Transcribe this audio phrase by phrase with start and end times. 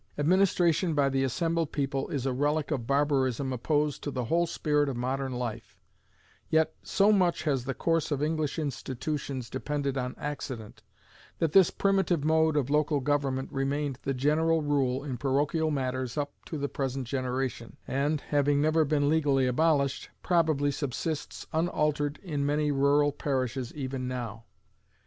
[0.17, 4.89] Administration by the assembled people is a relic of barbarism opposed to the whole spirit
[4.89, 5.79] of modern life;
[6.49, 10.81] yet so much has the course of English institutions depended on accident,
[11.37, 16.33] that this primitive mode of local government remained the general rule in parochial matters up
[16.45, 22.71] to the present generation; and, having never been legally abolished, probably subsists unaltered in many
[22.71, 24.45] rural parishes even now.